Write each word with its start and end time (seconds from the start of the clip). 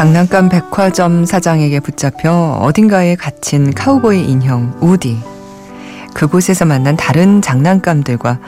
장난감 0.00 0.48
백화점 0.48 1.26
사장에게 1.26 1.78
붙잡혀 1.78 2.32
어딘가에 2.62 3.16
갇힌 3.16 3.70
카우보이 3.70 4.24
인형 4.24 4.74
우디. 4.80 5.18
그곳에서 6.14 6.64
만난 6.64 6.96
다른 6.96 7.42
장난감들과 7.42 8.38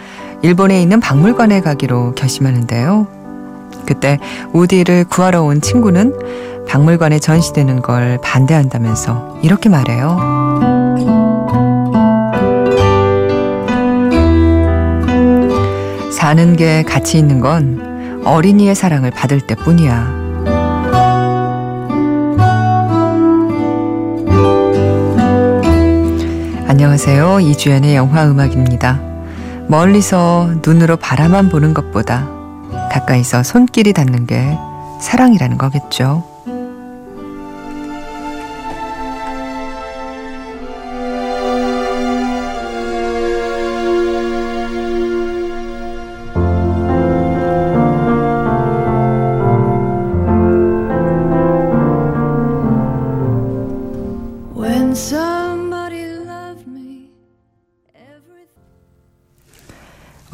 일본에 0.40 0.80
있는 0.80 0.98
박물관에 0.98 1.60
가기로 1.60 2.14
결심하는데요. 2.14 3.06
그때 3.84 4.18
우디를 4.54 5.04
구하러 5.04 5.42
온 5.42 5.60
친구는 5.60 6.66
박물관에 6.68 7.18
전시되는 7.18 7.82
걸 7.82 8.18
반대한다면서 8.22 9.40
이렇게 9.42 9.68
말해요. 9.68 10.18
사는 16.10 16.56
게 16.56 16.82
가치 16.82 17.18
있는 17.18 17.40
건 17.40 18.22
어린이의 18.24 18.74
사랑을 18.74 19.10
받을 19.10 19.42
때 19.42 19.54
뿐이야. 19.54 20.21
안녕하세요. 26.82 27.38
이주연의 27.38 27.94
영화 27.94 28.26
음악입니다. 28.26 28.98
멀리서 29.68 30.50
눈으로 30.66 30.96
바라만 30.96 31.48
보는 31.48 31.74
것보다 31.74 32.28
가까이서 32.90 33.44
손길이 33.44 33.92
닿는 33.92 34.26
게 34.26 34.58
사랑이라는 35.00 35.58
거겠죠. 35.58 36.31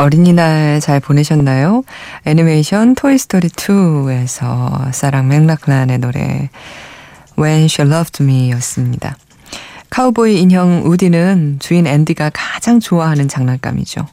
어린이날 0.09 0.81
잘 0.81 1.01
보내셨나요? 1.01 1.85
애니메이션 2.25 2.95
토이스토리 2.95 3.49
2에서 3.49 4.91
사랑 4.91 5.29
맥락란의 5.29 5.99
노래 5.99 6.49
When 7.39 7.65
She 7.65 7.87
Loved 7.87 8.23
Me 8.23 8.51
였습니다. 8.53 9.19
카우보이 9.91 10.41
인형 10.41 10.85
우디는 10.87 11.59
주인 11.61 11.87
앤디가 11.87 12.31
가장 12.33 12.81
좋아하는 12.81 13.29
장난감이죠. 13.29 14.07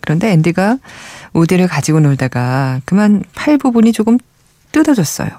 그런데 0.00 0.32
앤디가 0.32 0.78
우디를 1.32 1.68
가지고 1.68 2.00
놀다가 2.00 2.80
그만 2.84 3.22
팔 3.36 3.56
부분이 3.56 3.92
조금 3.92 4.18
뜯어졌어요. 4.72 5.30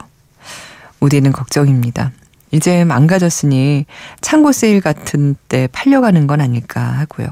우디는 1.01 1.33
걱정입니다. 1.33 2.13
이제 2.51 2.85
망가졌으니 2.85 3.85
창고 4.21 4.53
세일 4.53 4.79
같은 4.79 5.35
때 5.49 5.67
팔려가는 5.73 6.27
건 6.27 6.39
아닐까 6.39 6.81
하고요. 6.81 7.27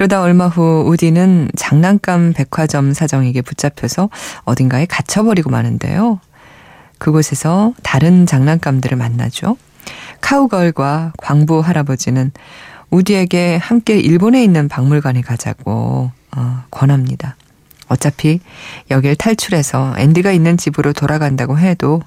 그러다 0.00 0.22
얼마 0.22 0.48
후 0.48 0.82
우디는 0.86 1.50
장난감 1.56 2.32
백화점 2.32 2.94
사정에게 2.94 3.42
붙잡혀서 3.42 4.08
어딘가에 4.44 4.86
갇혀버리고 4.86 5.50
마는데요. 5.50 6.20
그곳에서 6.96 7.74
다른 7.82 8.24
장난감들을 8.24 8.96
만나죠. 8.96 9.58
카우걸과 10.22 11.12
광부 11.18 11.60
할아버지는 11.60 12.32
우디에게 12.88 13.56
함께 13.56 13.98
일본에 13.98 14.42
있는 14.42 14.68
박물관에 14.68 15.20
가자고 15.20 16.10
어, 16.34 16.64
권합니다. 16.70 17.36
어차피 17.88 18.40
여길 18.90 19.16
탈출해서 19.16 19.96
앤디가 19.98 20.32
있는 20.32 20.56
집으로 20.56 20.94
돌아간다고 20.94 21.58
해도 21.58 22.00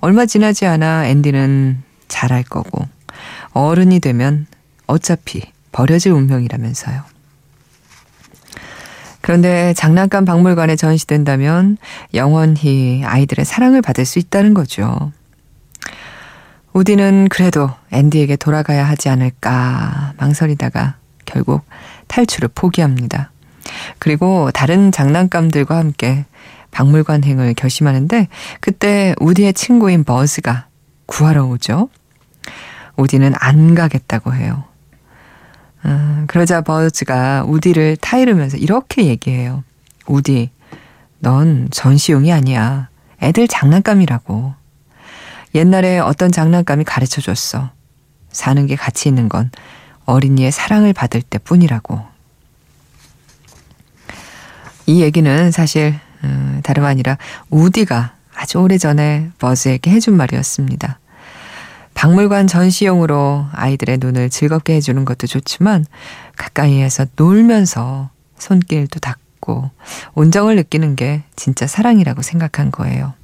얼마 0.00 0.26
지나지 0.26 0.66
않아 0.66 1.06
앤디는 1.06 1.84
잘할 2.08 2.42
거고 2.42 2.84
어른이 3.52 4.00
되면 4.00 4.48
어차피 4.88 5.42
버려질 5.70 6.10
운명이라면서요. 6.10 7.17
그런데 9.28 9.74
장난감 9.74 10.24
박물관에 10.24 10.74
전시된다면 10.76 11.76
영원히 12.14 13.02
아이들의 13.04 13.44
사랑을 13.44 13.82
받을 13.82 14.06
수 14.06 14.18
있다는 14.18 14.54
거죠. 14.54 15.12
우디는 16.72 17.28
그래도 17.28 17.68
앤디에게 17.90 18.36
돌아가야 18.36 18.88
하지 18.88 19.10
않을까 19.10 20.14
망설이다가 20.16 20.96
결국 21.26 21.60
탈출을 22.06 22.48
포기합니다. 22.54 23.30
그리고 23.98 24.50
다른 24.50 24.90
장난감들과 24.90 25.76
함께 25.76 26.24
박물관행을 26.70 27.52
결심하는데 27.52 28.28
그때 28.60 29.14
우디의 29.20 29.52
친구인 29.52 30.04
버즈가 30.04 30.68
구하러 31.04 31.44
오죠. 31.44 31.90
우디는 32.96 33.34
안 33.38 33.74
가겠다고 33.74 34.32
해요. 34.32 34.64
아, 35.90 36.24
그러자 36.26 36.60
버즈가 36.60 37.44
우디를 37.44 37.96
타이르면서 37.96 38.58
이렇게 38.58 39.06
얘기해요. 39.06 39.64
우디, 40.06 40.50
넌 41.18 41.68
전시용이 41.70 42.30
아니야. 42.30 42.88
애들 43.22 43.48
장난감이라고. 43.48 44.54
옛날에 45.54 45.98
어떤 45.98 46.30
장난감이 46.30 46.84
가르쳐 46.84 47.22
줬어. 47.22 47.70
사는 48.30 48.66
게 48.66 48.76
가치 48.76 49.08
있는 49.08 49.30
건 49.30 49.50
어린이의 50.04 50.52
사랑을 50.52 50.92
받을 50.92 51.22
때 51.22 51.38
뿐이라고. 51.38 52.04
이 54.84 55.00
얘기는 55.02 55.50
사실 55.50 55.98
음, 56.22 56.60
다름 56.62 56.84
아니라 56.84 57.16
우디가 57.48 58.14
아주 58.34 58.58
오래 58.58 58.76
전에 58.76 59.30
버즈에게 59.38 59.90
해준 59.90 60.16
말이었습니다. 60.18 60.98
박물관 61.98 62.46
전시용으로 62.46 63.46
아이들의 63.50 63.98
눈을 64.00 64.30
즐겁게 64.30 64.74
해주는 64.74 65.04
것도 65.04 65.26
좋지만 65.26 65.84
가까이에서 66.36 67.06
놀면서 67.16 68.10
손길도 68.38 69.00
닿고 69.00 69.72
온정을 70.14 70.54
느끼는 70.54 70.94
게 70.94 71.24
진짜 71.34 71.66
사랑이라고 71.66 72.22
생각한 72.22 72.70
거예요. 72.70 73.14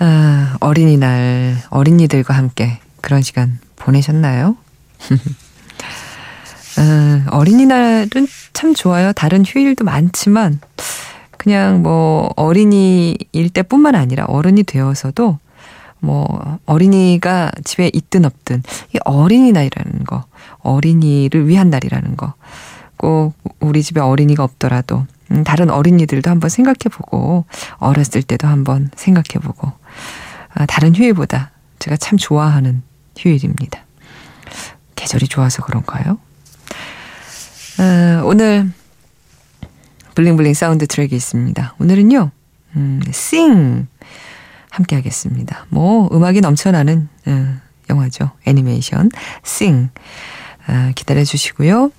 아, 0.00 0.56
어린이날 0.58 1.56
어린이들과 1.70 2.34
함께 2.34 2.80
그런 3.00 3.22
시간 3.22 3.60
보내셨나요? 3.76 4.56
아, 6.78 7.26
어린이날은 7.30 8.26
참 8.54 8.74
좋아요. 8.74 9.12
다른 9.12 9.44
휴일도 9.46 9.84
많지만 9.84 10.58
그냥 11.38 11.84
뭐 11.84 12.28
어린이일 12.34 13.50
때뿐만 13.54 13.94
아니라 13.94 14.24
어른이 14.24 14.64
되어서도 14.64 15.38
뭐 16.00 16.58
어린이가 16.66 17.52
집에 17.64 17.90
있든 17.92 18.24
없든 18.24 18.62
이 18.94 18.98
어린이날이라는 19.04 20.04
거, 20.04 20.24
어린이를 20.58 21.48
위한 21.48 21.70
날이라는 21.70 22.16
거. 22.16 22.34
꼭 22.96 23.34
우리 23.60 23.82
집에 23.82 24.00
어린이가 24.00 24.42
없더라도 24.42 25.06
음, 25.30 25.44
다른 25.44 25.70
어린이들도 25.70 26.30
한번 26.30 26.48
생각해보고 26.50 27.44
어렸을 27.78 28.22
때도 28.22 28.46
한번 28.46 28.90
생각해보고 28.94 29.72
아, 30.54 30.66
다른 30.66 30.94
휴일보다 30.94 31.50
제가 31.78 31.96
참 31.96 32.16
좋아하는 32.16 32.82
휴일입니다. 33.18 33.80
계절이 34.94 35.28
좋아서 35.28 35.62
그런가요? 35.62 36.18
아, 37.78 38.22
오늘 38.24 38.70
bling 40.14 40.34
bling 40.34 40.54
사운드 40.54 40.86
트랙이 40.86 41.14
있습니다. 41.14 41.74
오늘은요, 41.78 42.30
음, 42.76 43.02
Sing 43.12 43.86
함께 44.76 44.94
하겠습니다. 44.96 45.66
뭐 45.70 46.08
음악이 46.12 46.42
넘쳐나는 46.42 47.08
어, 47.26 47.54
영화죠. 47.88 48.30
애니메이션 48.44 49.10
Sing 49.42 49.88
아, 50.66 50.92
기다려 50.94 51.24
주시고요. 51.24 51.90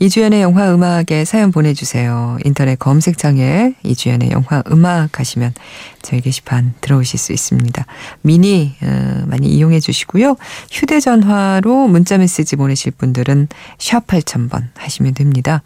이주연의 0.00 0.42
영화 0.42 0.72
음악에 0.72 1.24
사연 1.24 1.50
보내주세요. 1.50 2.38
인터넷 2.44 2.78
검색창에 2.78 3.74
이주연의 3.82 4.30
영화 4.30 4.62
음악 4.70 5.18
하시면 5.18 5.52
저희 6.00 6.20
게시판 6.20 6.74
들어오실 6.80 7.18
수 7.18 7.32
있습니다. 7.32 7.84
미니 8.22 8.76
어, 8.82 9.24
많이 9.26 9.48
이용해 9.48 9.80
주시고요. 9.80 10.36
휴대전화로 10.70 11.88
문자메시지 11.88 12.56
보내실 12.56 12.92
분들은 12.92 13.48
샵 13.78 14.06
8000번 14.06 14.68
하시면 14.76 15.14
됩니다. 15.14 15.62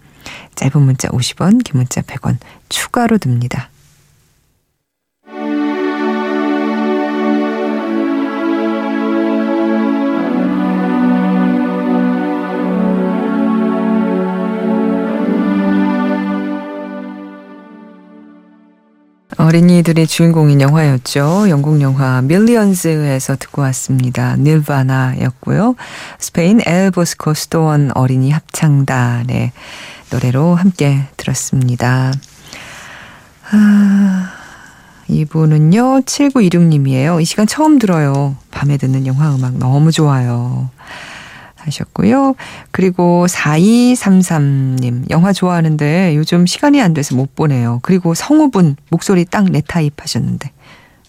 짧은 0.56 0.80
문자 0.80 1.08
50원, 1.08 1.62
긴 1.62 1.76
문자 1.78 2.00
100원 2.00 2.38
추가로 2.68 3.18
듭니다. 3.18 3.68
어린이들의 19.42 20.06
주인공인 20.06 20.60
영화였죠. 20.60 21.46
영국 21.48 21.80
영화 21.80 22.22
밀리언즈에서 22.22 23.34
듣고 23.36 23.62
왔습니다. 23.62 24.36
닐바나였고요. 24.36 25.74
스페인 26.20 26.60
엘보스코 26.64 27.34
스토원 27.34 27.90
어린이 27.96 28.30
합창단의 28.30 29.50
노래로 30.12 30.54
함께 30.54 31.02
들었습니다. 31.16 32.12
아, 33.50 34.32
이분은요, 35.08 36.02
7926님이에요. 36.02 37.20
이 37.20 37.24
시간 37.24 37.48
처음 37.48 37.80
들어요. 37.80 38.36
밤에 38.52 38.76
듣는 38.76 39.08
영화 39.08 39.34
음악 39.34 39.58
너무 39.58 39.90
좋아요. 39.90 40.70
하셨고요. 41.64 42.34
그리고 42.70 43.26
4233님, 43.28 45.10
영화 45.10 45.32
좋아하는데 45.32 46.16
요즘 46.16 46.46
시간이 46.46 46.80
안 46.80 46.94
돼서 46.94 47.14
못 47.14 47.34
보네요. 47.34 47.80
그리고 47.82 48.14
성우분, 48.14 48.76
목소리 48.90 49.24
딱 49.24 49.42
내 49.50 49.60
타입 49.66 50.00
하셨는데. 50.00 50.50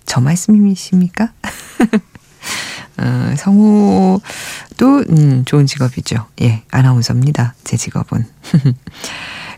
저 0.05 0.19
말씀이십니까? 0.21 1.31
어, 2.97 3.33
성우도, 3.38 5.03
음, 5.09 5.44
좋은 5.45 5.65
직업이죠. 5.65 6.27
예, 6.41 6.63
아나운서입니다. 6.71 7.55
제 7.63 7.77
직업은. 7.77 8.25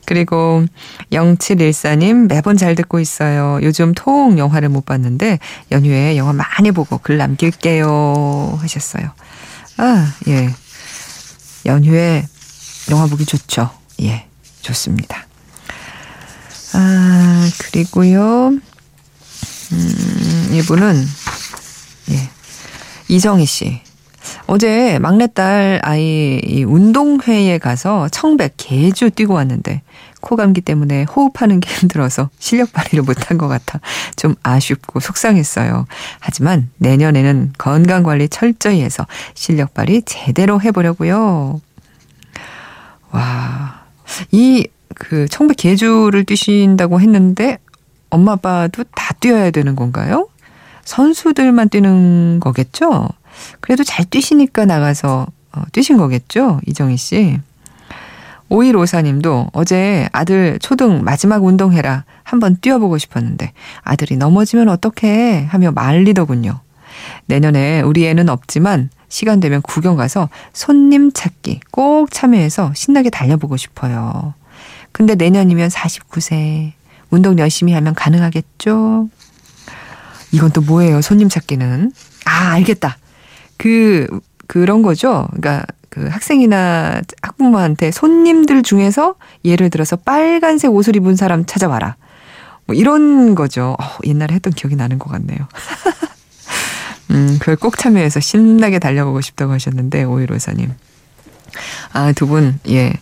그리고 0.05 0.63
0714님 1.11 2.27
매번 2.27 2.57
잘 2.57 2.75
듣고 2.75 2.99
있어요. 2.99 3.59
요즘 3.63 3.93
통 3.95 4.37
영화를 4.37 4.69
못 4.69 4.85
봤는데 4.85 5.39
연휴에 5.71 6.15
영화 6.15 6.31
많이 6.31 6.71
보고 6.71 6.99
글 6.99 7.17
남길게요 7.17 8.59
하셨어요. 8.61 9.09
아, 9.77 10.13
예. 10.27 10.49
연휴에 11.65 12.25
영화 12.91 13.07
보기 13.07 13.25
좋죠. 13.25 13.69
예, 14.01 14.27
좋습니다. 14.61 15.27
아, 16.73 17.49
그리고요. 17.57 18.51
음, 19.71 20.49
이분은 20.53 21.07
예. 22.11 22.29
이정희 23.07 23.45
씨. 23.45 23.81
어제 24.47 24.99
막내딸 24.99 25.81
아이 25.83 26.63
운동회에 26.67 27.57
가서 27.57 28.09
청백 28.09 28.55
개주 28.57 29.09
뛰고 29.09 29.33
왔는데 29.33 29.81
코감기 30.25 30.59
때문에 30.59 31.03
호흡하는 31.03 31.61
게 31.61 31.71
힘들어서 31.73 32.29
실력 32.37 32.73
발휘를 32.73 33.03
못한 33.03 33.37
것 33.37 33.47
같아 33.47 33.79
좀 34.17 34.35
아쉽고 34.43 34.99
속상했어요. 34.99 35.87
하지만 36.19 36.69
내년에는 36.79 37.53
건강 37.57 38.03
관리 38.03 38.27
철저히 38.27 38.81
해서 38.81 39.07
실력 39.35 39.73
발휘 39.73 40.01
제대로 40.01 40.59
해보려고요. 40.61 41.61
와, 43.11 43.85
이 44.31 44.67
그 44.95 45.27
청백 45.27 45.57
개주를 45.57 46.23
뛰신다고 46.23 46.99
했는데 46.99 47.59
엄마 48.09 48.33
아빠도 48.33 48.83
다 48.95 49.13
뛰어야 49.19 49.51
되는 49.51 49.75
건가요? 49.75 50.29
선수들만 50.85 51.69
뛰는 51.69 52.39
거겠죠? 52.39 53.09
그래도 53.59 53.83
잘 53.83 54.05
뛰시니까 54.05 54.65
나가서 54.65 55.27
어, 55.51 55.61
뛰신 55.71 55.97
거겠죠? 55.97 56.61
이정희 56.65 56.97
씨. 56.97 57.39
5154님도 58.49 59.49
어제 59.53 60.07
아들 60.11 60.59
초등 60.59 61.03
마지막 61.03 61.43
운동해라 61.43 62.03
한번 62.23 62.57
뛰어보고 62.61 62.97
싶었는데 62.97 63.53
아들이 63.81 64.17
넘어지면 64.17 64.69
어떡해 64.69 65.47
하며 65.49 65.71
말리더군요. 65.71 66.59
내년에 67.25 67.81
우리 67.81 68.05
애는 68.05 68.29
없지만 68.29 68.89
시간 69.07 69.39
되면 69.39 69.61
구경 69.61 69.95
가서 69.95 70.29
손님 70.53 71.11
찾기 71.11 71.61
꼭 71.71 72.11
참여해서 72.11 72.73
신나게 72.75 73.09
달려보고 73.09 73.57
싶어요. 73.57 74.33
근데 74.91 75.15
내년이면 75.15 75.69
49세. 75.69 76.71
운동 77.09 77.37
열심히 77.37 77.73
하면 77.73 77.93
가능하겠죠? 77.93 79.09
이건 80.31 80.51
또 80.51 80.61
뭐예요? 80.61 81.01
손님 81.01 81.29
찾기는. 81.29 81.91
아, 82.25 82.51
알겠다. 82.53 82.97
그 83.57 84.07
그런 84.47 84.81
거죠. 84.81 85.27
그러니까 85.31 85.65
그 85.89 86.07
학생이나 86.07 87.01
학부모한테 87.21 87.91
손님들 87.91 88.63
중에서 88.63 89.15
예를 89.45 89.69
들어서 89.69 89.95
빨간색 89.95 90.71
옷을 90.71 90.95
입은 90.95 91.15
사람 91.15 91.45
찾아와라. 91.45 91.95
뭐 92.65 92.75
이런 92.75 93.35
거죠. 93.35 93.75
어, 93.79 93.85
옛날에 94.05 94.35
했던 94.35 94.51
기억이 94.51 94.75
나는 94.75 94.99
것 94.99 95.09
같네요. 95.11 95.37
음, 97.11 97.37
그걸 97.39 97.55
꼭 97.55 97.77
참여해서 97.77 98.19
신나게 98.19 98.79
달려보고 98.79 99.21
싶다고 99.21 99.53
하셨는데, 99.53 100.03
오일오사님. 100.03 100.73
아, 101.93 102.11
두 102.13 102.27
분, 102.27 102.59
예. 102.67 102.93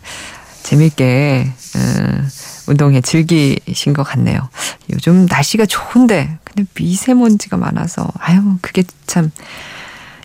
재밌게, 0.63 1.47
어, 1.75 2.23
운동에 2.67 3.01
즐기신 3.01 3.93
것 3.93 4.03
같네요. 4.03 4.49
요즘 4.91 5.25
날씨가 5.25 5.65
좋은데, 5.65 6.37
근데 6.43 6.65
미세먼지가 6.75 7.57
많아서, 7.57 8.07
아유, 8.19 8.57
그게 8.61 8.83
참, 9.07 9.31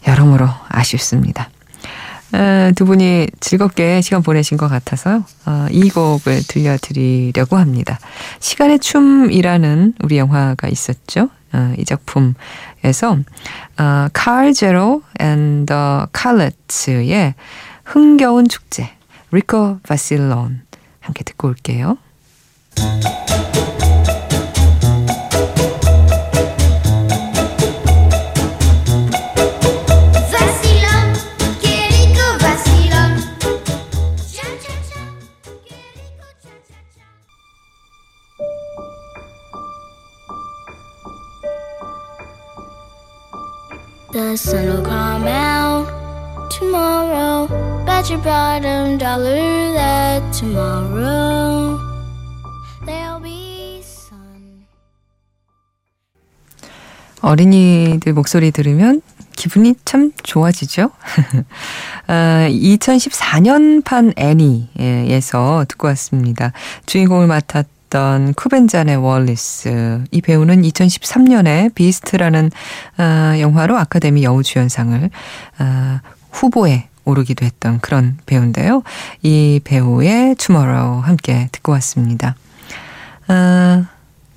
여러모로 0.07 0.47
아쉽습니다. 0.69 1.51
어, 2.33 2.71
두 2.77 2.85
분이 2.85 3.29
즐겁게 3.41 4.01
시간 4.03 4.23
보내신 4.23 4.59
것 4.59 4.69
같아서 4.69 5.25
어, 5.47 5.67
이 5.71 5.89
곡을 5.89 6.43
들려드리려고 6.47 7.57
합니다. 7.57 7.99
시간의 8.41 8.81
춤이라는 8.81 9.95
우리 10.03 10.19
영화가 10.19 10.69
있었죠. 10.69 11.31
어, 11.53 11.75
이 11.79 11.85
작품에서 11.87 13.19
Zero 14.55 15.03
and 15.21 15.73
the 15.73 16.07
Carlet의 16.15 17.35
흥겨운 17.85 18.49
축제 18.49 18.91
리커 19.31 19.81
바실론 19.83 20.63
함께 21.01 21.25
듣고 21.25 21.49
올게요. 21.49 21.97
어린이들 57.29 58.15
목소리 58.15 58.51
들으면 58.51 59.03
기분이 59.37 59.75
참 59.85 60.13
좋아지죠? 60.23 60.91
아, 62.09 62.47
2014년판 62.49 64.15
애니에서 64.17 65.67
듣고 65.69 65.89
왔습니다. 65.89 66.53
주인공을 66.87 67.27
맡았던 67.27 68.35
쿠벤자네 68.35 68.97
월리스. 68.97 70.05
이 70.11 70.21
배우는 70.21 70.61
2013년에 70.61 71.75
Beasts라는 71.75 72.51
어, 72.99 73.41
영화로 73.41 73.79
아카데미 73.79 74.25
여우주연상을 74.25 75.09
어, 75.59 76.01
후보에 76.31 76.89
오르기도 77.07 77.47
했던 77.47 77.81
그런 77.81 78.19
배우인데요. 78.27 78.83
이 79.23 79.61
배우의 79.65 80.35
Tomorrow 80.35 81.01
함께 81.01 81.49
듣고 81.51 81.73
왔습니다. 81.73 82.37
어, 83.29 83.87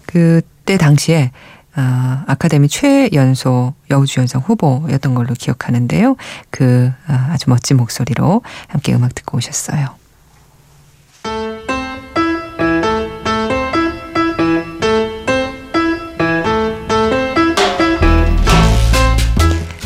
그때 0.06 0.78
당시에 0.78 1.32
어, 1.76 2.24
아카데미 2.28 2.68
최연소 2.68 3.74
여우주연상 3.90 4.42
후보였던 4.42 5.16
걸로 5.16 5.34
기억하는데요. 5.34 6.16
그 6.50 6.92
어, 7.08 7.14
아주 7.30 7.50
멋진 7.50 7.78
목소리로 7.78 8.42
함께 8.68 8.94
음악 8.94 9.16
듣고 9.16 9.38
오셨어요. 9.38 10.02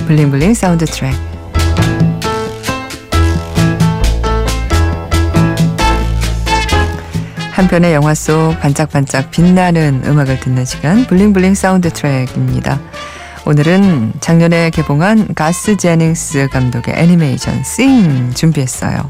bling 0.07 0.30
bling 0.30 0.53
사운드 0.53 0.85
트랙 0.85 1.34
한 7.55 7.69
편의 7.69 7.93
영화 7.93 8.13
속 8.13 8.59
반짝반짝 8.59 9.31
빛나는 9.31 10.01
음악을 10.05 10.41
듣는 10.41 10.65
시간 10.65 11.07
bling 11.07 11.31
bling 11.31 11.55
사운드 11.55 11.89
트랙입니다. 11.89 12.81
오늘은 13.45 14.11
작년에 14.19 14.71
개봉한 14.71 15.35
가스 15.35 15.77
제닝스 15.77 16.49
감독의 16.51 16.95
애니메이션 16.97 17.63
Sing 17.63 18.31
준비했어요. 18.33 19.09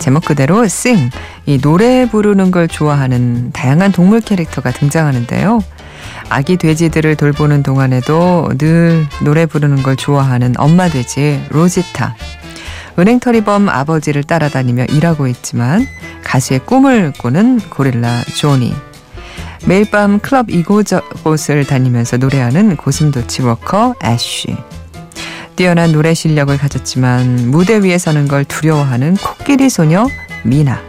제목 0.00 0.24
그대로 0.24 0.66
Sing, 0.66 1.10
이 1.46 1.60
노래 1.60 2.08
부르는 2.10 2.50
걸 2.50 2.66
좋아하는 2.66 3.52
다양한 3.52 3.92
동물 3.92 4.20
캐릭터가 4.20 4.72
등장하는데요. 4.72 5.62
아기 6.28 6.56
돼지들을 6.56 7.14
돌보는 7.14 7.62
동안에도 7.62 8.48
늘 8.58 9.06
노래 9.22 9.46
부르는 9.46 9.84
걸 9.84 9.94
좋아하는 9.94 10.54
엄마 10.58 10.88
돼지 10.88 11.40
로지타. 11.50 12.16
은행털이범 12.98 13.68
아버지를 13.68 14.24
따라다니며 14.24 14.84
일하고 14.86 15.26
있지만 15.28 15.86
가수의 16.24 16.60
꿈을 16.66 17.12
꾸는 17.18 17.60
고릴라 17.70 18.22
조니. 18.36 18.74
매일 19.66 19.90
밤 19.90 20.18
클럽 20.20 20.50
이곳저곳을 20.50 21.66
다니면서 21.66 22.16
노래하는 22.16 22.76
고슴도치 22.76 23.42
로커 23.42 23.94
애쉬. 24.04 24.56
뛰어난 25.56 25.92
노래 25.92 26.14
실력을 26.14 26.56
가졌지만 26.56 27.50
무대 27.50 27.76
위에 27.76 27.98
서는 27.98 28.28
걸 28.28 28.44
두려워하는 28.44 29.16
코끼리 29.16 29.68
소녀 29.68 30.06
미나. 30.42 30.80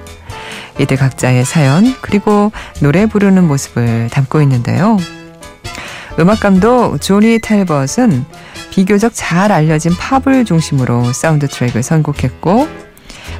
이들 0.80 0.96
각자의 0.96 1.44
사연 1.44 1.94
그리고 2.02 2.52
노래 2.80 3.06
부르는 3.06 3.46
모습을 3.48 4.10
담고 4.10 4.42
있는데요. 4.44 4.98
음악 6.20 6.40
감독 6.40 7.00
조비 7.02 7.40
탤벗은 7.40 8.26
비교적 8.72 9.12
잘 9.14 9.52
알려진 9.52 9.92
팝을 9.96 10.46
중심으로 10.46 11.14
사운드 11.14 11.48
트랙을 11.48 11.84
선곡했고 11.84 12.68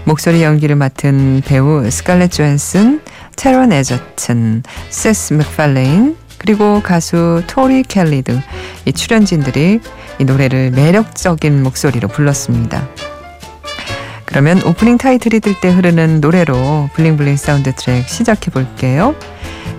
목소리 0.06 0.44
연기를 0.44 0.76
맡은 0.76 1.42
배우 1.46 1.90
스칼렛 1.90 2.32
요한슨, 2.32 3.02
태런 3.36 3.72
에저튼, 3.72 4.64
세스 4.90 5.34
맥팔레인 5.34 6.18
그리고 6.38 6.82
가수 6.82 7.44
토리 7.48 7.84
켈리 7.84 8.22
등 8.22 8.42
이 8.86 8.92
출연진들이 8.94 9.80
이 10.20 10.24
노래를 10.24 10.72
매력적인 10.72 11.62
목소리로 11.64 12.08
불렀습니다. 12.08 12.88
그러면 14.26 14.62
오프닝 14.64 14.98
타이틀이 14.98 15.40
뜰 15.40 15.54
때 15.60 15.70
흐르는 15.70 16.20
노래로 16.22 16.90
bling 16.96 17.17
bling 17.17 17.38
사운드 17.38 17.74
트랙 17.76 18.08
시작해 18.10 18.50
볼게요. 18.50 19.14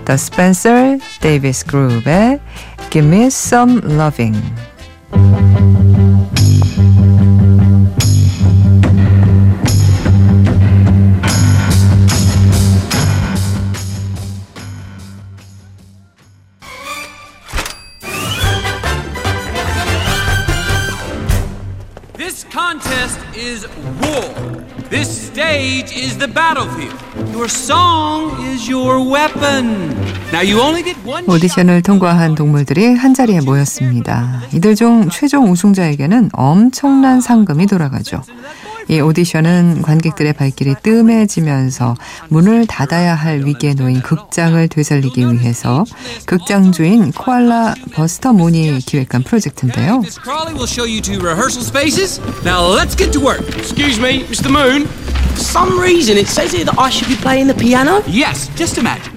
The 0.05 0.15
Spencer 0.15 0.99
Davis 1.21 1.65
Group의 1.65 2.39
Give 2.91 3.07
Me 3.07 3.25
Some 3.25 3.81
Loving. 3.83 4.39
Thank 5.13 5.87
you. 5.87 5.92
Contest 22.53 23.19
is 23.35 23.65
war. 24.05 24.29
This 24.91 25.09
stage 25.09 25.91
is 25.97 26.19
the 26.19 26.27
battlefield. 26.27 26.93
Your 27.33 27.49
song 27.49 28.29
is 28.45 28.69
your 28.69 29.01
weapon. 29.01 29.89
Now 30.31 30.41
you 30.41 30.61
only 30.61 30.83
get 30.83 30.97
one 31.03 31.25
오디션을 31.27 31.81
통과한 31.81 32.35
동물들이 32.35 32.93
한자리에 32.93 33.41
모였습니다. 33.41 34.43
이들 34.53 34.75
중 34.75 35.09
최종 35.09 35.49
우승자에게는 35.51 36.29
엄청난 36.33 37.21
상금이 37.21 37.65
돌아가죠. 37.65 38.21
이 38.89 38.99
오디션은 38.99 39.81
관객들의 39.81 40.33
발길이 40.33 40.75
뜸해지면서 40.83 41.95
문을 42.29 42.67
닫아야 42.67 43.15
할 43.15 43.45
위기에 43.45 43.73
놓인 43.73 44.01
극장을 44.01 44.67
되살리기 44.67 45.31
위해서 45.33 45.85
극장 46.25 46.71
주인 46.71 47.11
코알라 47.11 47.75
버스터 47.93 48.33
문이 48.33 48.79
기획한 48.79 49.23
프로젝트인데요. 49.23 50.01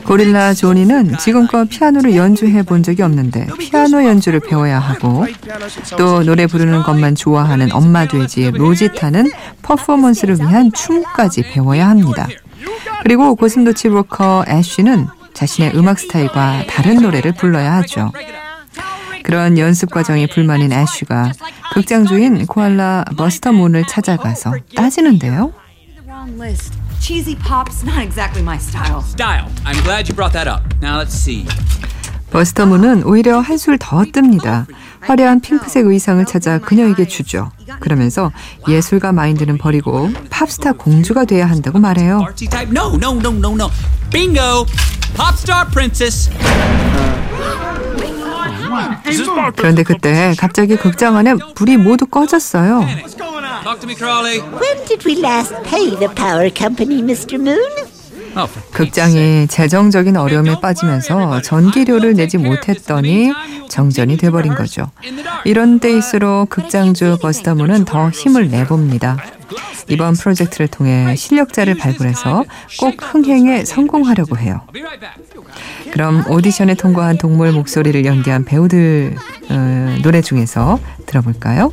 고릴라 0.04 0.54
조니는 0.54 1.18
지금껏 1.18 1.66
피아노를 1.68 2.16
연주해 2.16 2.62
본 2.62 2.82
적이 2.82 3.02
없는데 3.02 3.46
피아노 3.58 4.04
연주를 4.04 4.40
배워야 4.40 4.78
하고 4.78 5.26
또 5.98 6.22
노래 6.22 6.46
부르는 6.46 6.84
것만 6.84 7.16
좋아하는 7.16 7.72
엄마 7.72 8.06
돼지의 8.06 8.52
로지타는 8.52 9.30
퍼포먼스를 9.62 10.38
위한 10.38 10.70
춤까지 10.72 11.42
배워야 11.52 11.88
합니다. 11.88 12.28
그리고 13.02 13.34
고슴도치 13.34 13.88
로커 13.88 14.44
애쉬는 14.48 15.06
자신의 15.34 15.72
음악 15.76 15.98
스타일과 15.98 16.64
다른 16.68 16.96
노래를 17.02 17.32
불러야 17.32 17.74
하죠. 17.76 18.12
그런 19.22 19.58
연습 19.58 19.90
과정이 19.90 20.26
불만인 20.28 20.72
애쉬가 20.72 21.32
극장 21.72 22.06
주인 22.06 22.46
코알라 22.46 23.04
버스터 23.16 23.52
문을 23.52 23.84
찾아가서 23.86 24.54
따지는데요. 24.76 25.52
The 32.36 32.44
wrong 32.44 32.44
list. 32.44 32.44
Cheesy 32.44 32.44
pop's 32.44 32.44
not 32.44 32.44
exactly 32.44 32.44
my 32.44 32.44
style. 32.44 32.44
Style. 32.44 32.44
I'm 32.44 32.44
glad 32.44 32.44
you 32.44 32.44
brought 32.44 32.44
that 32.44 32.44
up. 32.44 32.44
Now 32.44 32.44
let's 32.44 32.44
see. 32.44 32.44
버스터 32.44 32.66
문은 32.66 33.04
오히려 33.04 33.40
한술 33.40 33.78
더 33.78 34.02
뜹니다. 34.02 34.66
화려한 35.00 35.40
핑크색 35.40 35.86
의상을 35.86 36.22
찾아 36.26 36.58
그녀에게 36.58 37.06
주죠. 37.06 37.50
그러면서 37.80 38.30
예술가 38.68 39.12
마인드는 39.12 39.56
버리고 39.56 40.10
팝스타 40.28 40.72
공주가 40.72 41.24
돼야 41.24 41.48
한다고 41.48 41.78
말해요. 41.78 42.26
그런데 49.56 49.82
그때 49.82 50.34
갑자기 50.36 50.76
극장 50.76 51.16
안에 51.16 51.36
불이 51.54 51.78
모두 51.78 52.04
꺼졌어요. 52.04 52.80
When 52.80 52.98
did 54.86 55.06
we 55.06 55.22
last 55.22 55.54
pay 55.64 55.96
the 55.96 56.14
power 56.14 56.50
company, 56.54 57.00
Mr. 57.00 57.40
Moon? 57.40 57.95
극장이 58.72 59.46
재정적인 59.48 60.16
어려움에 60.16 60.60
빠지면서 60.60 61.42
전기료를 61.42 62.14
내지 62.14 62.38
못했더니 62.38 63.32
정전이 63.68 64.16
돼버린 64.16 64.54
거죠. 64.54 64.90
이런 65.44 65.80
때일수록 65.80 66.50
극장주 66.50 67.18
버스터문은 67.22 67.84
더 67.84 68.10
힘을 68.10 68.48
내봅니다. 68.48 69.16
이번 69.88 70.14
프로젝트를 70.14 70.66
통해 70.66 71.14
실력자를 71.16 71.76
발굴해서 71.76 72.44
꼭 72.80 72.94
흥행에 73.00 73.64
성공하려고 73.64 74.36
해요. 74.36 74.62
그럼 75.92 76.24
오디션에 76.28 76.74
통과한 76.74 77.18
동물 77.18 77.52
목소리를 77.52 78.04
연기한 78.04 78.44
배우들 78.44 79.14
어, 79.50 79.96
노래 80.02 80.20
중에서 80.20 80.78
들어볼까요? 81.06 81.72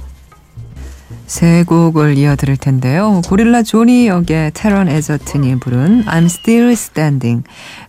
세 1.25 1.63
곡을 1.63 2.17
이어 2.17 2.35
들을 2.35 2.57
텐데요. 2.57 3.21
고릴라 3.25 3.63
조니 3.63 4.07
역의 4.07 4.51
테런 4.53 4.87
에저튼이 4.89 5.59
부른 5.59 6.05
I'm 6.05 6.25
Still 6.25 6.71
Standing 6.71 7.43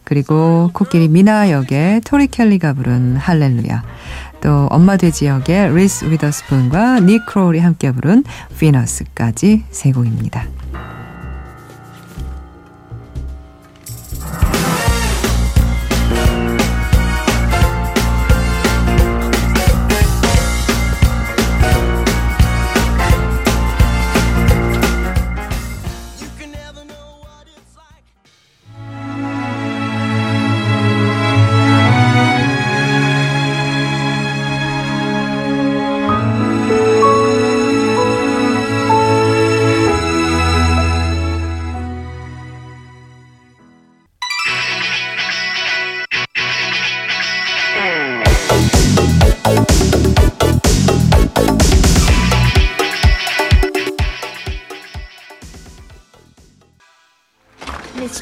그리고 0.05 0.71
코끼리 0.73 1.09
미나 1.09 1.51
역의 1.51 2.03
토리 2.03 2.29
켈리가 2.29 2.75
부른 2.75 3.17
할렐루야 3.17 3.83
또 4.41 4.67
엄마 4.71 4.97
돼지 4.97 5.27
역의 5.27 5.75
리스 5.75 6.05
위더스푼과 6.05 7.01
닉 7.01 7.27
크롤이 7.27 7.59
함께 7.59 7.91
부른 7.93 8.25
Venus까지 8.59 9.65
세 9.71 9.93
곡입니다. 9.93 10.64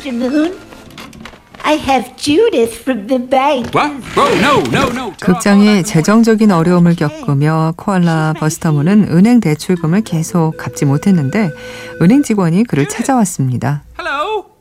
Mr. 0.02 0.12
Moon, 0.12 0.59
I 1.62 1.75
have 1.75 2.16
Judith 2.16 2.75
from 2.82 3.06
the 3.06 3.18
bank. 3.21 3.73
What? 3.73 3.92
Whoa, 4.16 4.35
no, 4.40 4.61
no, 4.73 4.88
no. 4.90 5.12
극장이 5.21 5.85
재정적인 5.85 6.50
어려움을 6.50 6.97
겪으며 6.97 7.75
코알라 7.76 8.35
버스터문은 8.37 9.09
은행 9.12 9.38
대출금을 9.38 10.00
계속 10.00 10.56
갚지 10.56 10.87
못했는데 10.87 11.50
은행 12.00 12.25
직원이 12.25 12.64
그를 12.64 12.88
찾아왔습니다. 12.88 13.85
Hello. 13.97 14.51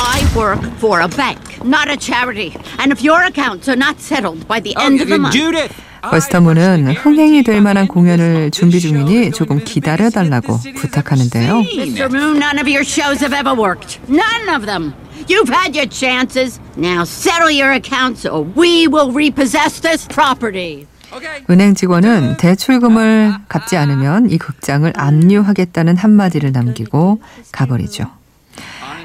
I 0.00 0.22
work 0.36 0.62
for 0.78 1.00
a 1.00 1.08
bank, 1.08 1.38
not 1.64 1.88
a 1.90 1.96
charity. 1.96 2.54
And 2.78 2.92
if 2.92 3.02
your 3.02 3.22
accounts 3.22 3.68
are 3.68 3.76
not 3.76 3.98
settled 4.00 4.46
by 4.46 4.60
the 4.60 4.74
Oh, 4.76 4.86
end 4.86 5.00
of 5.00 5.08
the 5.08 5.14
uh, 5.16 5.18
month, 5.18 5.34
Judith. 5.34 5.72
버스터문은 6.02 6.94
흥행이 6.94 7.42
될 7.42 7.60
만한 7.60 7.88
공연을 7.88 8.52
준비 8.52 8.78
중이니 8.80 9.32
조금 9.32 9.58
기다려달라고 9.64 10.60
부탁하는데요. 10.76 11.58
Mr. 11.74 12.06
Moon, 12.08 12.38
none 12.38 12.58
of 12.60 12.68
your 12.68 12.84
shows 12.84 13.20
have 13.20 13.34
ever 13.34 13.52
worked. 13.52 13.98
None 14.08 14.48
of 14.54 14.64
them. 14.64 14.94
You've 15.28 15.48
had 15.52 15.74
your 15.74 15.88
chances. 15.90 16.60
Now 16.76 17.02
settle 17.04 17.50
your 17.50 17.72
accounts 17.72 18.24
or 18.24 18.42
we 18.54 18.86
will 18.86 19.10
repossess 19.10 19.80
this 19.80 20.06
property. 20.06 20.86
Okay. 21.12 21.42
은행 21.50 21.74
직원은 21.74 22.36
대출금을 22.36 23.34
갚지 23.48 23.76
않으면 23.76 24.30
이 24.30 24.38
극장을 24.38 24.90
압류하겠다는 24.94 25.96
한마디를 25.96 26.52
남기고 26.52 27.20
가버리죠. 27.50 28.17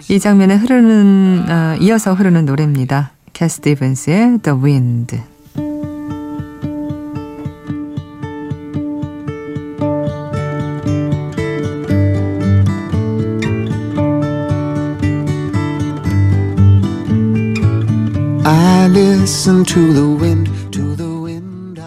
이 0.10 0.20
장면에 0.20 0.56
흐르는 0.56 1.46
아, 1.48 1.78
이어서 1.80 2.14
흐르는 2.14 2.46
노래입니다. 2.46 3.12
캐스 3.34 3.62
디븐스의 3.62 4.40
The 4.44 4.60
Wind. 4.60 5.22
I 18.46 18.88
listen 18.90 19.64
to 19.64 19.94
the 19.94 20.06
wind, 20.20 20.52
to 20.72 20.96
the 20.96 21.08
wind. 21.08 21.80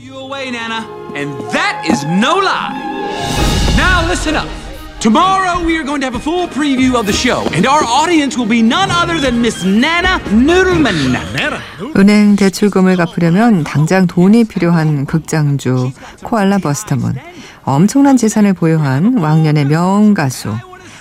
You 0.00 0.16
away, 0.16 0.50
Nana, 0.50 0.86
and 1.14 1.30
that 1.52 1.84
is 1.88 2.02
no 2.04 2.40
lie. 2.40 2.72
Now 3.76 4.08
listen 4.08 4.36
up. 4.36 4.63
Tomorrow 5.04 5.66
we 5.66 5.76
are 5.76 5.84
going 5.84 6.00
to 6.00 6.06
have 6.06 6.14
a 6.14 6.18
full 6.18 6.48
preview 6.48 6.98
of 6.98 7.04
the 7.04 7.12
show, 7.12 7.44
and 7.52 7.66
our 7.66 7.84
audience 7.84 8.38
will 8.38 8.48
be 8.48 8.62
none 8.62 8.88
other 8.90 9.20
than 9.20 9.40
Miss 9.40 9.62
Nana 9.62 10.18
Noodleman. 10.32 11.14
은행 11.94 12.36
대출금을 12.36 12.96
갚으려면 12.96 13.64
당장 13.64 14.06
돈이 14.06 14.44
필요한 14.44 15.04
극장주 15.04 15.92
코알라 16.22 16.56
버스터문. 16.56 17.16
엄청난 17.64 18.16
재산을 18.16 18.54
보유한 18.54 19.18
왕년의 19.18 19.66
명가수 19.66 20.56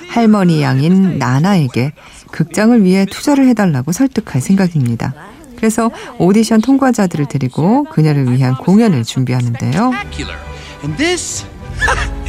할머니 0.09 0.61
양인 0.61 1.17
나나에게 1.17 1.93
극장을 2.29 2.83
위해 2.83 3.05
투자를 3.05 3.47
해달라고 3.47 3.93
설득할 3.93 4.41
생각입니다. 4.41 5.13
그래서 5.55 5.89
오디션 6.17 6.59
통과자들을 6.59 7.27
데리고 7.29 7.85
그녀를 7.85 8.29
위한 8.33 8.55
공연을 8.55 9.05
준비하는데요. 9.05 9.93
Spectacular. 9.93 10.37
And 10.83 10.97
this, 10.97 11.45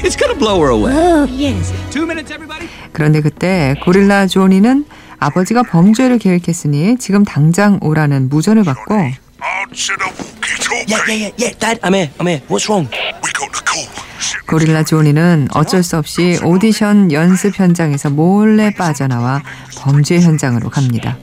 it's 0.05 0.17
gonna 0.17 0.39
blow 0.39 0.61
her 0.61 0.71
away. 0.71 0.93
Oh, 0.95 1.27
yes. 1.27 1.73
Two 1.91 2.05
minutes, 2.05 2.33
everybody. 2.33 2.69
그런데 2.93 3.21
그때 3.21 3.75
고릴라 3.85 4.27
조니는 4.27 4.85
아버지가 5.19 5.63
범죄를 5.63 6.19
계획했으니 6.19 6.99
지금 6.99 7.25
당장 7.25 7.79
오라는 7.83 8.29
무전을 8.29 8.65
받고 8.65 8.95
Yeah, 10.87 11.01
yeah, 11.09 11.15
yeah, 11.15 11.33
yeah. 11.39 11.59
Dad, 11.59 11.81
I'm 11.83 11.95
here. 11.95 12.11
I'm 12.19 12.27
here. 12.27 12.43
What's 12.49 12.69
wrong? 12.69 12.89
고릴라 14.47 14.85
조니는 14.85 15.49
어쩔 15.55 15.83
수 15.83 15.97
없이 15.97 16.39
오디션 16.45 17.13
연습 17.13 17.59
현장에서 17.59 18.11
몰래 18.11 18.73
빠져나와 18.75 19.43
범죄 19.79 20.21
현장으로 20.21 20.69
갑니다. 20.71 21.17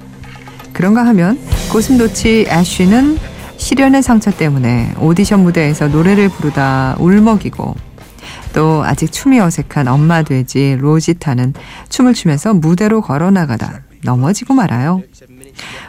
그런가 0.73 1.05
하면 1.07 1.39
고슴도치 1.71 2.47
애쉬는 2.49 3.17
시련의 3.57 4.01
상처 4.01 4.31
때문에 4.31 4.93
오디션 4.99 5.43
무대에서 5.43 5.87
노래를 5.87 6.29
부르다 6.29 6.95
울먹이고 6.99 7.75
또 8.53 8.83
아직 8.83 9.11
춤이 9.11 9.39
어색한 9.39 9.87
엄마 9.87 10.23
돼지 10.23 10.75
로지타는 10.79 11.53
춤을 11.89 12.13
추면서 12.13 12.53
무대로 12.53 13.01
걸어나가다 13.01 13.81
넘어지고 14.03 14.53
말아요. 14.53 15.01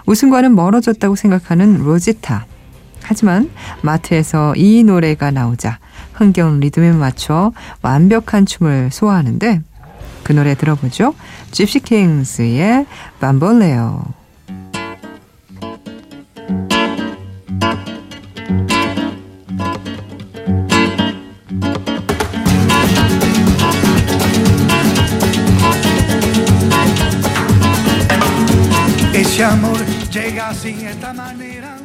우승과는 0.06 0.54
멀어졌다고 0.54 1.16
생각하는 1.16 1.78
로지타. 1.78 2.46
하지만 3.02 3.50
마트에서 3.82 4.54
이 4.56 4.84
노래가 4.84 5.30
나오자 5.30 5.78
흥겨운 6.12 6.60
리듬에 6.60 6.92
맞춰 6.92 7.52
완벽한 7.82 8.46
춤을 8.46 8.90
소화하는데 8.92 9.62
그 10.22 10.32
노래 10.32 10.54
들어보죠. 10.54 11.14
집시 11.50 11.80
킹스의 11.80 12.86
밤볼레오. 13.20 14.21
Llega 30.22 30.48
así, 30.50 30.76
esta 30.86 31.12
manera. 31.12 31.78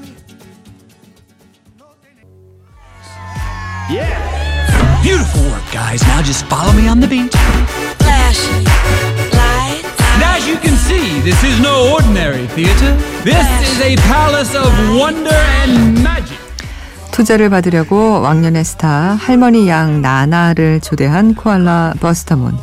Beautiful 5.02 5.42
work, 5.50 5.64
guys. 5.72 6.02
Now 6.04 6.22
just 6.22 6.46
follow 6.46 6.74
me 6.74 6.88
on 6.88 7.00
the 7.00 7.08
beat. 7.08 7.34
Flashing 8.00 8.64
lights. 9.34 10.02
And 10.14 10.24
as 10.24 10.48
you 10.48 10.58
can 10.58 10.76
see, 10.78 11.22
this 11.22 11.42
is 11.44 11.60
no 11.62 11.94
ordinary 11.94 12.48
theater. 12.48 12.94
This 13.24 13.48
is 13.64 13.82
a 13.82 13.96
palace 14.08 14.54
of 14.56 14.72
wonder 15.00 15.34
and 15.64 16.02
magic. 16.04 16.38
투자를 17.12 17.50
받으려고 17.50 18.22
왕년의 18.22 18.64
스타 18.64 19.16
할머니 19.16 19.68
양 19.68 20.02
나나를 20.02 20.82
초대한 20.82 21.34
코알라 21.34 21.96
버스터문. 22.00 22.60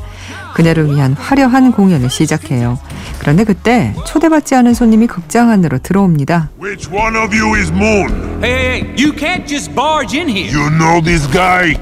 그녀를 0.54 0.94
위한 0.94 1.14
화려한 1.14 1.72
공연을 1.72 2.10
시작해요. 2.10 2.78
그런데 3.24 3.44
그때 3.44 3.94
초대받지 4.06 4.54
않은 4.54 4.74
손님이 4.74 5.06
극장 5.06 5.48
안으로 5.48 5.78
들어옵니다. 5.78 6.50
Which 6.60 6.90
one 6.90 7.16
of 7.16 7.34
you 7.34 7.56
is 7.58 7.72
Moon? 7.72 8.12
Hey, 8.44 8.52
hey, 8.52 8.80
hey, 8.82 8.94
you 8.98 9.12
can't 9.16 9.48
just 9.48 9.74
barge 9.74 10.14
in 10.14 10.28
here. 10.28 10.52
You 10.52 10.68
know 10.68 11.02
this 11.02 11.26
guy? 11.32 11.74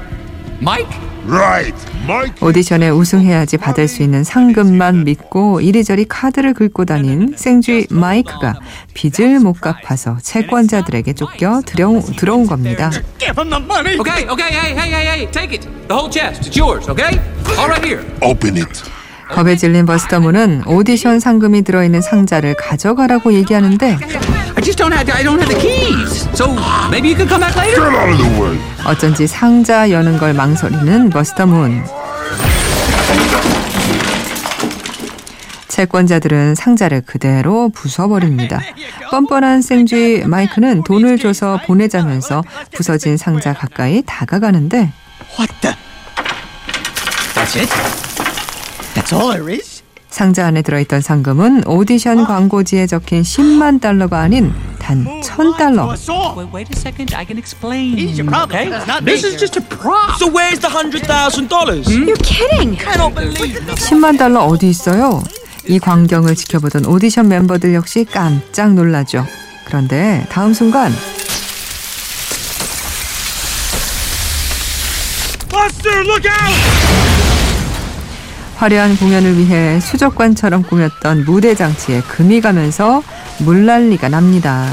Mike? 0.61 0.87
Right, 1.27 1.75
Mike. 2.05 2.35
오디션에 2.41 2.89
우승해야지 2.89 3.57
받을 3.57 3.89
수 3.89 4.03
있는 4.03 4.23
상금만 4.23 5.03
믿고 5.03 5.59
이리저리 5.59 6.05
카드를 6.05 6.53
긁고 6.53 6.85
다닌 6.85 7.33
생쥐 7.35 7.87
마이크가 7.89 8.55
빚을 8.93 9.41
못 9.41 9.59
갚아서 9.59 10.17
채권자들에게 10.21 11.11
쫓겨 11.11 11.61
들여오, 11.65 11.99
들어온 12.15 12.47
겁니다. 12.47 12.89
Give 13.19 13.35
him 13.37 13.49
the 13.49 13.61
money. 13.61 13.99
Okay, 13.99 14.25
okay, 14.29 14.49
hey, 14.49 14.71
hey, 14.73 14.93
hey, 14.93 15.07
hey, 15.07 15.31
take 15.31 15.51
it. 15.53 15.67
The 15.89 15.95
whole 15.95 16.09
chest. 16.09 16.47
It's 16.47 16.55
yours, 16.55 16.87
okay? 16.87 17.19
All 17.59 17.67
right 17.67 17.83
here. 17.83 18.05
Open 18.21 18.55
it. 18.55 19.02
겁에 19.29 19.55
질린 19.55 19.85
버스터문은 19.85 20.63
오디션 20.65 21.19
상금이 21.19 21.63
들어있는 21.63 22.01
상자를 22.01 22.55
가져가라고 22.55 23.33
얘기하는데 23.33 23.97
I 24.55 24.61
just 24.61 24.77
don't 24.77 24.93
have 24.93 25.11
I 25.11 25.23
don't 25.23 25.39
have 25.39 25.47
the 25.47 25.59
keys. 25.59 26.27
So 26.33 26.51
maybe 26.89 27.09
you 27.09 27.15
could 27.15 27.27
come 27.27 27.39
back 27.39 27.57
later. 27.57 27.89
Get 27.89 27.97
out 27.97 28.11
of 28.11 28.17
the 28.17 28.41
way. 28.41 28.59
어쩐지 28.85 29.27
상자 29.27 29.89
여는 29.89 30.17
걸 30.17 30.33
망설이는 30.33 31.09
버스터문. 31.09 31.83
채권자들은 35.67 36.53
상자를 36.53 37.01
그대로 37.01 37.71
부숴버립니다. 37.73 38.61
뻔뻔한 39.09 39.63
생쥐 39.63 40.23
마이크는 40.27 40.83
돈을 40.83 41.17
줘서 41.17 41.59
보내자면서 41.65 42.43
부서진 42.71 43.17
상자 43.17 43.53
가까이 43.53 44.03
다가가는데 44.05 44.91
What 45.39 45.53
the? 45.61 45.75
That's 49.03 49.11
it? 49.11 49.15
That's 49.15 49.21
all 49.21 49.31
there 49.33 49.49
is? 49.49 49.83
상자 50.09 50.45
안에 50.45 50.61
들어있던 50.61 51.01
상금은 51.01 51.63
오디션 51.65 52.25
광고지에 52.25 52.85
적힌 52.85 53.23
10만 53.23 53.81
달러가 53.81 54.19
아닌 54.21 54.53
단 54.77 55.03
1000달러. 55.23 55.87
What's 55.89 56.07
all? 56.07 56.37
Wait, 56.37 56.53
wait 56.53 56.69
a 56.69 56.77
second. 56.79 57.15
I 57.15 57.25
can 57.25 57.37
explain. 57.39 57.97
Ease 57.97 58.21
your 58.21 58.29
problem. 58.29 58.53
Okay? 58.53 58.69
It's 58.69 58.85
not 58.87 59.03
This 59.03 59.23
big. 59.23 59.33
is 59.33 59.39
just 59.41 59.57
a 59.57 59.63
prop. 59.65 60.19
So 60.21 60.29
where's 60.29 60.59
the 60.59 60.69
hundred 60.69 61.01
thousand 61.07 61.49
dollars? 61.49 61.89
You're 61.89 62.15
kidding. 62.21 62.77
Cannot 62.77 63.15
believe. 63.15 63.57
10만 63.73 64.19
달러 64.19 64.45
어디 64.45 64.69
있어요? 64.69 65.23
이 65.67 65.79
광경을 65.79 66.35
지켜보던 66.35 66.85
오디션 66.85 67.27
멤버들 67.27 67.73
역시 67.73 68.05
깜짝 68.05 68.73
놀라죠. 68.75 69.25
그런데 69.65 70.27
다음 70.29 70.53
순간 70.53 70.93
Buster, 75.49 76.03
look 76.05 76.25
out! 76.25 76.72
화려한 78.55 78.97
공연을 78.97 79.37
위해 79.37 79.79
수족관처럼 79.79 80.63
꾸몄던 80.63 81.25
무대 81.25 81.55
장치에 81.55 82.01
금이 82.01 82.41
가면서 82.41 83.03
물난리가 83.39 84.09
납니다. 84.09 84.67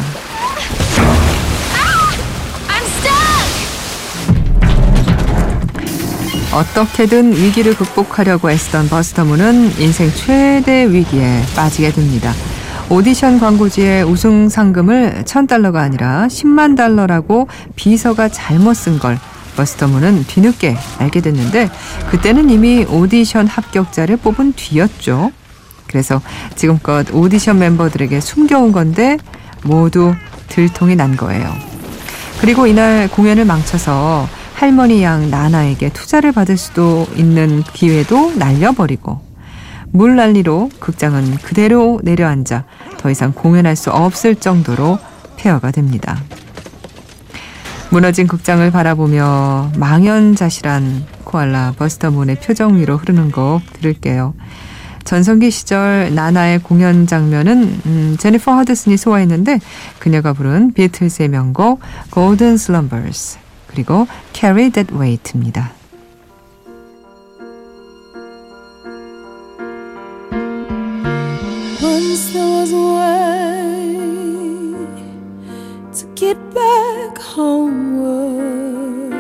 어떻게든 6.53 7.33
위기를 7.33 7.77
극복하려고 7.77 8.51
애쓰던 8.51 8.89
버스터문은 8.89 9.79
인생 9.79 10.11
최대 10.13 10.91
위기에 10.91 11.43
빠지게 11.55 11.93
됩니다. 11.93 12.33
오디션 12.89 13.39
광고지에 13.39 14.03
우승 14.03 14.49
상금을 14.49 15.23
1000달러가 15.25 15.77
아니라 15.77 16.27
10만 16.27 16.77
달러라고 16.77 17.47
비서가 17.77 18.29
잘못 18.29 18.75
쓴 18.75 18.99
걸 18.99 19.17
버스터문은 19.57 20.25
뒤늦게 20.25 20.77
알게 20.99 21.21
됐는데 21.21 21.71
그때는 22.11 22.51
이미 22.51 22.85
오디션 22.85 23.47
합격자를 23.47 24.17
뽑은 24.19 24.55
뒤였죠. 24.55 25.33
그래서 25.87 26.21
지금껏 26.55 27.07
오디션 27.13 27.59
멤버들에게 27.59 28.21
숨겨온 28.21 28.73
건데 28.73 29.19
모두 29.65 30.15
들통이 30.49 30.97
난 30.97 31.17
거예요. 31.17 31.53
그리고 32.41 32.67
이날 32.67 33.09
공연을 33.09 33.45
망쳐서 33.45 34.29
할머니 34.55 35.03
양 35.03 35.31
나나에게 35.31 35.91
투자를 35.91 36.33
받을 36.33 36.57
수도 36.57 37.07
있는 37.17 37.63
기회도 37.63 38.35
날려버리고 38.37 39.21
물난리로 39.93 40.71
극장은 40.79 41.39
그대로 41.39 42.01
내려앉아 42.03 42.65
더 42.99 43.11
이상 43.11 43.33
공연할 43.33 43.75
수 43.75 43.91
없을 43.91 44.35
정도로 44.35 44.99
폐허가 45.37 45.71
됩니다. 45.71 46.23
무너진 47.91 48.29
극장을 48.29 48.71
바라보며 48.71 49.73
망연자실한 49.77 51.07
코알라 51.25 51.75
버스터문의 51.77 52.37
표정 52.37 52.79
위로 52.79 52.97
흐르는 52.97 53.33
곡 53.33 53.63
들을게요. 53.73 54.35
전성기 55.05 55.51
시절 55.51 56.15
나나의 56.15 56.61
공연 56.61 57.07
장면은 57.07 57.81
음, 57.87 58.17
제니퍼 58.19 58.53
하드슨이 58.53 58.97
소화했는데 58.97 59.59
그녀가 59.99 60.33
부른 60.33 60.73
비틀스의 60.73 61.31
명곡 61.31 61.81
Golden 62.13 62.55
Slumbers 62.55 63.39
그리고 63.67 64.07
Carry 64.35 64.71
That 64.71 64.95
Weight입니다. 64.95 65.73
Homeward. 77.31 79.13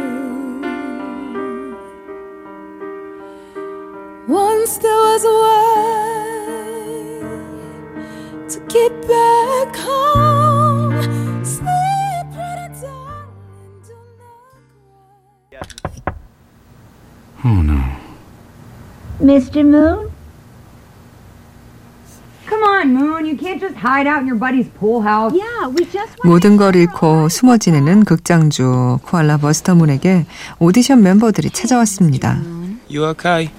Once 4.26 4.78
there 4.78 5.00
was 5.10 5.24
a 5.24 5.34
way 5.44 6.80
to 8.48 8.58
get 8.66 8.92
back 9.06 9.76
home. 9.76 11.00
Sleep, 11.44 12.26
pretty 12.34 12.66
darling, 12.80 13.80
do 13.86 13.94
not 14.18 15.68
cry. 16.02 16.12
Oh 17.44 17.62
no. 17.62 17.80
Mr. 19.20 19.64
Moon? 19.64 20.09
모든 26.24 26.56
걸 26.56 26.76
잃고 26.76 27.28
숨어 27.28 27.58
지내는 27.58 28.04
극장주 28.04 28.98
코알라 29.02 29.38
버스터문에게 29.38 30.26
오디션 30.58 31.02
멤버들이 31.02 31.50
찾아왔습니다. 31.50 32.38
You 32.90 33.06
okay? 33.10 33.50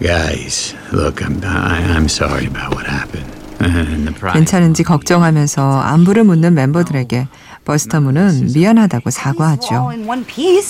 Guys, 0.00 0.74
look, 0.92 1.24
I'm 1.24 1.44
I, 1.44 1.82
I'm 1.96 2.06
sorry 2.06 2.46
about 2.46 2.74
what 2.74 2.86
happened. 2.88 3.26
And 3.60 4.06
the 4.06 4.14
price. 4.14 4.34
괜찮은지 4.34 4.84
걱정하면서 4.84 5.80
안부를 5.80 6.24
묻는 6.24 6.54
멤버들에게 6.54 7.28
버스터문은 7.64 8.52
미안하다고 8.54 9.10
사과하죠. 9.10 9.90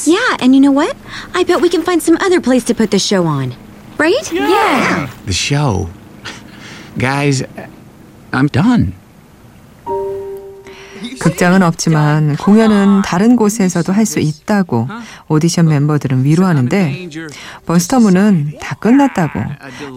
Yeah, 0.08 0.36
and 0.40 0.56
you 0.56 0.60
know 0.60 0.72
what? 0.72 0.96
I 1.34 1.44
bet 1.44 1.60
we 1.60 1.68
can 1.68 1.82
find 1.82 2.02
some 2.02 2.18
other 2.24 2.40
place 2.40 2.64
to 2.64 2.74
put 2.74 2.90
the 2.90 2.98
show 2.98 3.26
on. 3.26 3.54
Right? 3.98 4.32
Yeah. 4.32 5.08
The 5.26 5.32
show, 5.32 5.90
guys, 6.98 7.44
I'm 8.32 8.48
done. 8.48 8.94
극장은 11.20 11.62
없지만 11.62 12.36
공연은 12.36 13.02
다른 13.02 13.36
곳에서도 13.36 13.92
할 13.92 14.08
수 14.08 14.20
있다고 14.20 14.88
오디션 15.28 15.68
멤버들은 15.68 16.24
위로하는데 16.24 17.10
버스터문은 17.66 18.54
다 18.58 18.74
끝났다고 18.76 19.38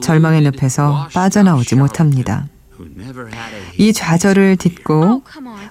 절망의 0.01 0.41
늪에서 0.41 1.07
빠져나오지 1.13 1.75
못합니다. 1.75 2.45
이 3.77 3.93
좌절을 3.93 4.57
딛고 4.57 5.23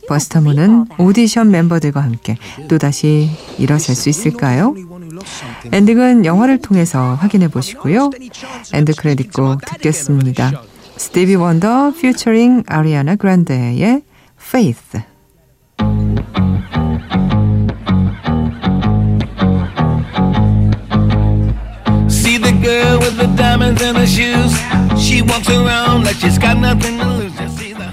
버스터문은 0.08 0.86
오디션 0.96 1.50
멤버들과 1.50 2.00
함께 2.02 2.36
또다시 2.68 3.30
일어설 3.58 3.94
수 3.94 4.08
있을까요? 4.08 4.74
엔딩은 5.72 6.24
영화를 6.24 6.62
통해서 6.62 7.14
확인해 7.16 7.48
보시고요. 7.48 8.10
end 8.72 8.94
credit 8.94 9.32
곡 9.34 9.60
듣겠습니다. 9.66 10.62
스티비 10.96 11.34
원더 11.34 11.92
퓨처링 12.00 12.62
아리아나 12.66 13.16
그란데의 13.16 14.02
Faith. 14.40 15.00
Diamonds 23.74 23.82
in 23.82 23.94
her 23.94 24.06
shoes. 24.06 24.52
She 24.98 25.22
walks 25.22 25.48
around 25.48 26.04
like 26.04 26.16
she's 26.16 26.38
got 26.38 26.58
nothing 26.58 26.98
to 26.98 27.06
lose. 27.06 27.36
Just 27.36 27.58
see 27.58 27.74
the. 27.74 27.90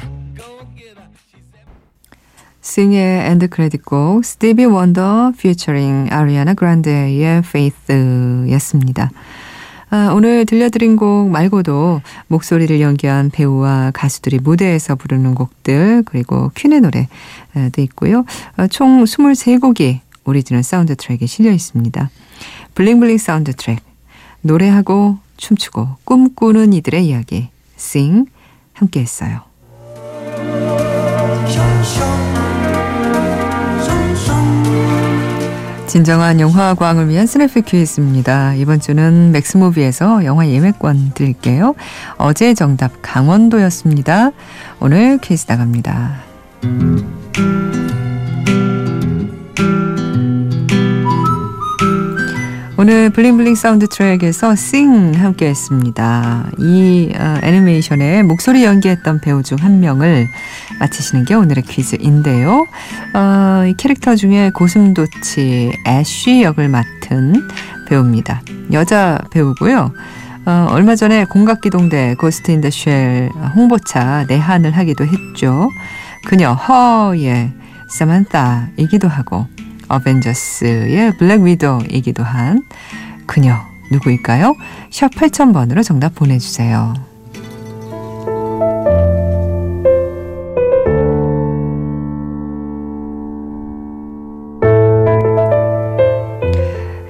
Sing의 2.62 3.30
end 3.32 3.48
credit곡 3.48 4.26
스티비 4.26 4.66
원더 4.66 5.34
퓨처링 5.38 6.08
아리아나 6.12 6.54
그란데의 6.54 7.40
Faith였습니다. 7.40 9.10
아, 9.90 10.12
오늘 10.14 10.46
들려드린 10.46 10.98
곡 10.98 11.30
말고도 11.30 12.02
목소리를 12.28 12.82
연기한 12.82 13.30
배우와 13.30 13.92
가수들이 13.94 14.40
무대에서 14.40 14.96
부르는 14.96 15.34
곡들 15.34 16.04
그리고 16.06 16.52
퀸의 16.56 16.82
노래도 16.82 17.82
있고요. 17.84 18.26
어, 18.58 18.68
총 18.68 19.02
23곡이 19.04 20.02
오리지널 20.26 20.62
사운드 20.62 20.96
트랙에 20.96 21.26
실려 21.26 21.52
있습니다. 21.52 22.10
bling 22.76 22.97
bling 22.97 23.18
사운드 23.18 23.54
트랙 23.54 23.80
노래하고 24.42 25.20
춤추고 25.38 25.88
꿈꾸는 26.04 26.74
이들의 26.74 27.08
이야기 27.08 27.50
Sing 27.76 28.26
함께 28.74 29.00
했어요. 29.00 29.42
진정한 35.88 36.40
영화광을 36.42 37.08
위한 37.08 37.26
snap 37.26 37.62
퀴즈입니다. 37.62 38.54
이번 38.56 38.80
주는 38.80 39.32
맥스무비에서 39.32 40.26
영화 40.26 40.48
예매권 40.48 41.14
드릴게요. 41.16 41.76
어제 42.18 42.54
정답 42.54 42.92
강원도였습니다. 43.02 44.32
오늘 44.80 45.18
퀴즈 45.18 45.46
나갑니다. 45.48 46.18
오늘 52.80 53.10
bling 53.10 53.33
bling 53.33 53.56
사운드 53.56 53.88
트랙에서 53.88 54.56
Sing 54.56 55.14
함께 55.16 55.48
했습니다. 55.48 56.46
이 56.60 57.12
어, 57.18 57.38
애니메이션에 57.42 58.22
목소리 58.22 58.64
연기했던 58.66 59.20
배우 59.20 59.42
중 59.42 59.58
한 59.60 59.80
명을 59.80 60.28
맞히시는 60.80 61.26
게 61.26 61.34
오늘의 61.34 61.64
퀴즈인데요. 61.64 62.68
어, 63.16 63.66
이 63.66 63.74
캐릭터 63.78 64.16
중에 64.16 64.52
고슴도치 64.52 65.72
애쉬 65.88 66.44
역을 66.44 66.70
맡은 66.70 67.48
배우입니다. 67.88 68.42
여자 68.72 69.18
배우고요. 69.32 69.92
어, 70.46 70.68
얼마 70.70 70.96
전에 70.96 71.26
공각기동대 71.26 72.16
Ghost 72.20 72.52
in 72.52 72.59
the 72.59 72.70
Shell 72.70 73.32
홍보차 73.56 74.26
내한을 74.28 74.78
하기도 74.78 75.04
했죠. 75.04 75.68
그녀 76.28 76.54
허의 76.54 77.52
사만타이기도 77.90 79.08
하고 79.08 79.48
어벤져스의 79.88 81.18
블랙 81.18 81.42
위도우이기도 81.42 82.24
한 82.24 82.64
그녀 83.26 83.56
누구일까요? 83.92 84.56
샵 84.90 85.12
8000번으로 85.12 85.84
정답 85.84 86.16
보내주세요. 86.16 86.94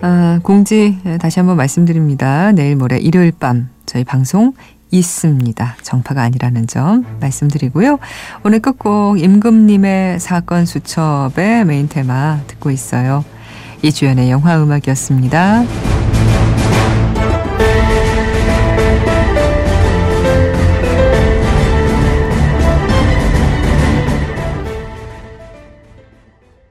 아, 0.02 0.40
공지 0.44 1.00
다시 1.20 1.40
한번 1.40 1.58
말씀드립니다. 1.58 2.52
내일 2.52 2.76
모레 2.76 3.00
일요일 3.00 3.32
밤 3.32 3.70
저희 3.86 4.04
방송 4.04 4.54
있습니다. 4.92 5.78
정파가 5.82 6.22
아니라는 6.22 6.68
점 6.68 7.06
말씀드리고요. 7.20 8.00
오늘 8.44 8.60
끝곡 8.60 9.20
임금님의 9.20 10.20
사건 10.20 10.66
수첩의 10.66 11.66
메인 11.66 11.88
테마 11.90 12.42
듣고 12.48 12.72
있어요. 12.72 13.24
이주연의 13.82 14.32
영화 14.32 14.62
음악이었습니다. 14.62 15.87